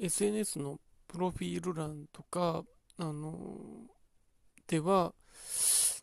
[0.00, 2.64] SNS のプロフィール欄とか、
[2.96, 3.56] あの、
[4.66, 5.14] では、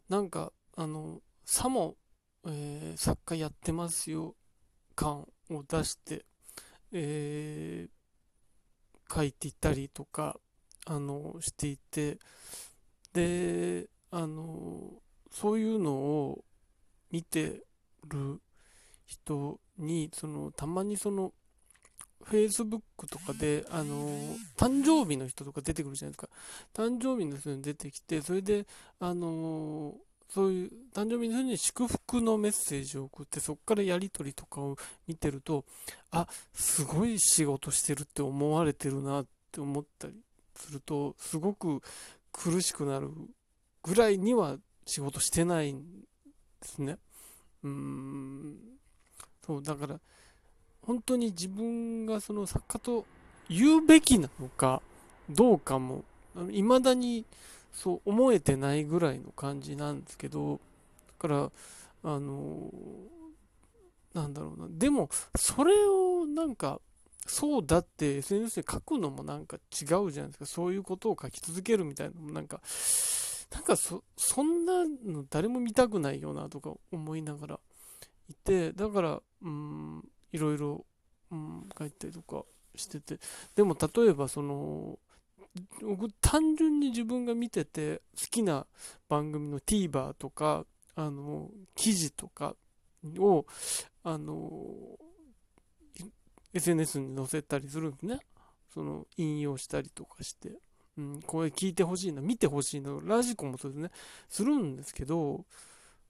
[0.10, 1.96] なんか、あの、さも、
[2.46, 4.36] えー、作家やってますよ
[4.96, 6.26] 感を出して、
[6.92, 10.38] えー、書いていたりとか、
[10.86, 12.20] あの、していて、
[13.14, 15.02] で、あの、
[15.32, 16.44] そういうのを
[17.12, 17.62] 見て
[18.08, 18.42] る
[19.06, 21.34] 人に、その、たまにその、
[22.26, 24.10] Facebook とかで、あの
[24.58, 26.30] 誕生日の人とか出てくるじゃないですか。
[26.74, 28.66] 誕生日の人に出てきて、それで、
[29.00, 29.96] あの
[30.30, 35.66] そういう誕生日の人に祝福のメッセージを送って、そこからやり取りとかを見てると、
[36.12, 40.14] あ、すごい仕事してるって思われてるなって思ったり
[40.56, 41.82] すると、すごく
[42.32, 43.10] 苦しくなる
[43.84, 46.98] ぐらいには仕事してないんですね。
[47.64, 48.58] うーん。
[49.46, 50.00] そう、だから、
[50.86, 53.06] 本当に自分がその作家と
[53.50, 54.82] 言うべきなのか
[55.30, 56.04] どうかも、
[56.36, 57.26] 未だに
[57.72, 60.60] そう思えてないぐらいの感じなんですけど、
[61.08, 61.52] だから、
[62.04, 62.72] あの
[64.14, 64.68] なんだろうな。
[64.70, 66.82] でも、それをなんか、
[67.28, 70.46] そうだって SNS で書くのもなんか違うじゃないですか。
[70.46, 72.62] そういうことを書き続けるみたいなのもなんか、
[73.52, 77.60] なんかそ、そんなの誰も見たくないよなとか思いながら
[78.30, 80.86] いて、だから、うん、いろいろ、
[81.32, 82.44] うん、書いたりとか
[82.76, 83.20] してて、
[83.56, 85.00] でも例えばその、
[85.82, 88.66] 僕単純に自分が見てて好きな
[89.10, 90.66] 番組の TVer とか、
[90.96, 92.56] あの、記事とか
[93.18, 93.46] を、
[94.04, 94.38] あの、
[96.54, 98.20] SNS に載せたりするんですね。
[98.74, 100.58] その、引用したりとかして。
[100.98, 103.92] うん、これ聞いてほしいな、見てほしいな、ラジコもそうですね、
[104.28, 105.46] するんですけど、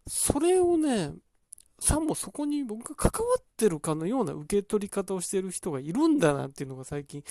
[0.07, 1.13] それをね、
[1.81, 7.23] さもそこに僕が関わってるかのような受け取り方をしてる人がいるんだなっていうのが最近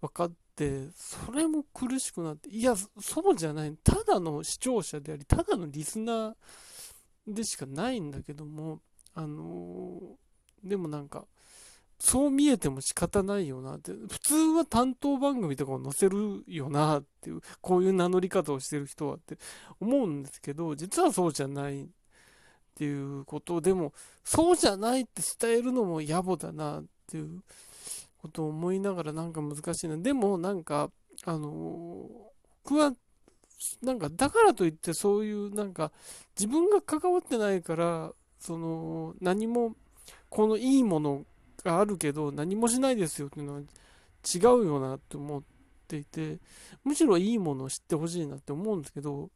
[0.00, 3.72] 分かって、それも苦しくなって、いや、そうじゃない。
[3.84, 6.34] ただの視聴者であり、ただのリスナー
[7.28, 8.80] でしかないんだけども、
[9.14, 11.24] あのー、でもなんか、
[12.00, 19.38] そう見えても仕方ないよなって、普通は担当番組とかを載せるよなっていう、こういう名乗り方をしてる人はって
[19.78, 21.88] 思うんですけど、実はそうじゃない
[22.76, 27.42] っていうことでも、そうじゃないって伝えるのも野暮だなっていう
[28.20, 29.96] ことを思いながらなんか難しいな。
[29.96, 30.90] でもなんか、
[31.24, 32.10] あの、
[32.64, 32.92] 僕は
[33.82, 35.90] なんかだからといってそういうなんか
[36.38, 39.74] 自分が関わってないからその何も
[40.28, 41.24] このいいもの
[41.64, 45.42] があるけど何もしないですよっていうのは違うよなって思っ
[45.88, 46.38] ていて
[46.84, 49.30] むしろいいものを知ってほしいなって思うんですけど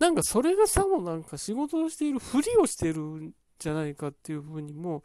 [0.00, 5.02] なんかそれがさもなんか仕事をしているふりをしているんじゃないかっていうふうにも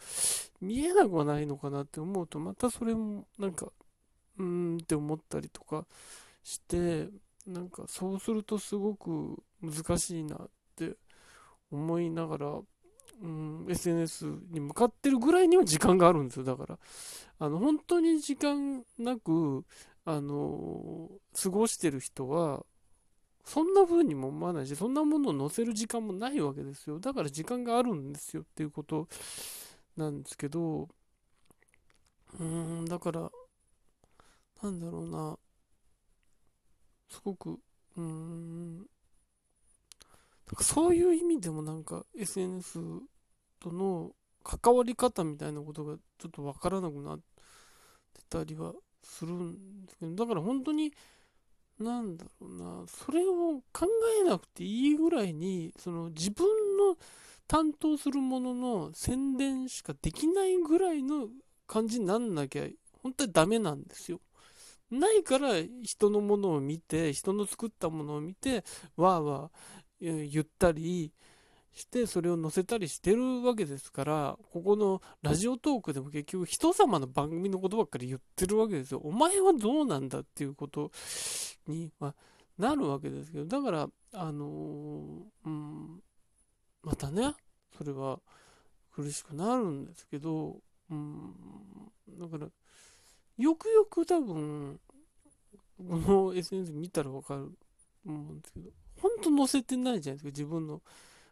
[0.61, 3.67] 見えなくはないのかなって思うとまたそれもなんか
[4.37, 5.85] うーんって思ったりとか
[6.43, 7.09] して
[7.45, 10.95] なんかそうするとすごく難しいなって
[11.71, 12.59] 思いながら
[13.21, 16.43] うん、SNS に向かってるぐらいには時間があるんですよ。
[16.43, 16.79] だから、
[17.39, 19.63] あの、本当に時間なく、
[20.05, 21.09] あの、
[21.41, 22.65] 過ごしてる人は、
[23.45, 26.99] そんな風にも思わないし、そんなものを載せる時間もないわけですよ。
[26.99, 29.07] だから時間があるんですよっていうこと
[29.97, 30.89] なんですけど、
[32.39, 33.31] うーん、だから、
[34.61, 35.37] なんだろうな、
[37.09, 38.87] すごく、うーん、なん
[40.55, 42.79] かそういう意味でもなんか SNS
[43.59, 44.11] との
[44.43, 47.23] 関わり方みたいなことがちょっとわからなくなって
[48.29, 48.73] たりは
[49.03, 50.91] するんですけど、だから本当に、
[51.79, 53.87] なんだろうな、それを考
[54.23, 56.45] えなくていいぐらいに、その自分
[56.77, 56.97] の
[57.47, 61.27] 担当するものの宣伝しかできないぐらいの
[61.67, 62.67] 感じになんなきゃ、
[63.03, 64.21] 本当にダメなんですよ。
[64.89, 65.49] ないから
[65.83, 68.63] 人のものを見て、人の作ったものを見て、
[68.95, 71.11] わーわー言ったり、
[71.75, 79.01] してそれを載せたりしてるわけですからここのラジオトークでも結局人様の番組のことばっかり言ってるわけですよ。
[79.03, 80.91] お前はどうなんだっていうこと
[81.67, 82.15] に、ま、
[82.57, 86.01] なるわけですけどだからあの、うん
[86.81, 87.33] またね
[87.77, 88.19] それは
[88.93, 91.33] 苦しくなるんですけどうん
[92.17, 92.47] だから
[93.37, 94.79] よくよく多分
[95.77, 97.51] この SNS 見たらわかる
[98.05, 98.69] と思うんですけど
[99.01, 100.81] 本当載せてないじゃないですか自分の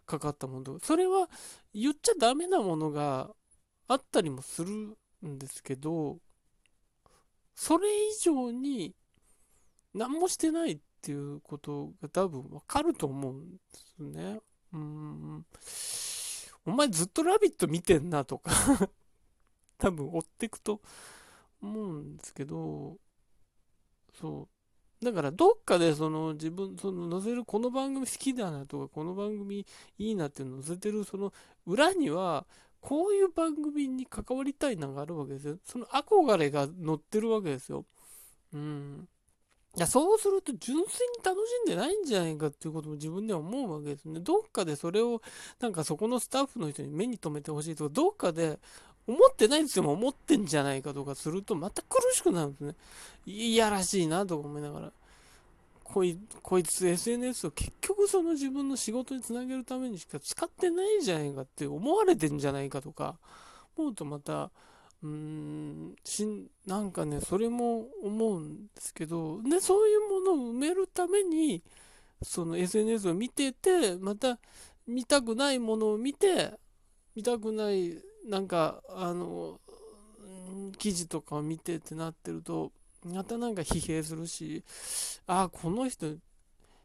[0.06, 1.30] かかったものそれは
[1.74, 3.30] 言っちゃダメなものが
[3.88, 4.72] あったりもする
[5.26, 6.18] んですけど
[7.56, 8.96] それ以上に
[9.94, 14.40] 何もしてないっていうことが多分わかると思うんですね。
[14.74, 15.46] うん。
[16.66, 18.52] お前ずっとラビット見てんなとか
[19.78, 20.82] 多分追ってくと
[21.62, 22.98] 思うんですけど、
[24.20, 24.53] そう。
[25.04, 29.66] だからどっかでその自分、その載せるこの番組好きだなとか、この番組
[29.98, 31.34] いいなっていうの載せてるその
[31.66, 32.46] 裏には、
[32.82, 35.58] こういう番組に関わりたいながあるわけですよ。
[35.64, 37.86] その憧れが乗ってるわけですよ。
[38.54, 39.08] うん。
[39.76, 44.20] いや、そうすると純粋に楽しんでないんじゃないかっていうことも自分では思うわけですね。
[44.20, 45.22] どっかでそれを、
[45.60, 48.60] なんかそこのスタッフの人に目に留めてほしいとか、どっかで
[49.08, 52.76] 思ってないんですよ思ってんじゃないかとかするとまた苦しくなるんですね。
[53.26, 54.92] いやらしいなとか思いながら。
[55.84, 63.18] こいこいつ SNS を結局その自分の仕事につなげるためにしか使ってないんじゃないかって思われてんじゃないかとか
[63.78, 64.50] 思うとまた
[65.04, 71.62] うーんしなんかねそれも思うんですけどでそういうものを埋めるために
[72.24, 74.40] その SNS を見ててまた
[74.88, 76.54] 見たくないものを見て
[77.16, 77.98] 見たくない
[78.28, 79.60] なんかあの
[80.78, 82.72] 記事とかを見てってなってると
[83.06, 84.64] またなんか疲弊するし
[85.28, 86.16] あこの人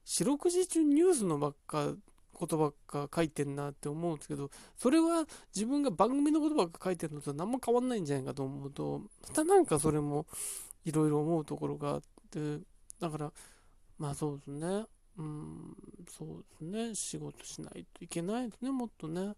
[0.04, 1.92] 四六時中ニュースのばっか
[2.38, 10.24] ことばっか書いてんなって思うんですけど、それは自分が番組のことばっか書いてるのと何も変わんないんじゃないかと思うと、またなんかそれも
[10.84, 12.60] いろいろ思うところがあって、
[13.00, 13.32] だから、
[13.98, 14.84] まあそうですね。
[15.18, 15.76] うん、
[16.16, 16.94] そうですね。
[16.94, 19.34] 仕事しないといけないですね、もっとね。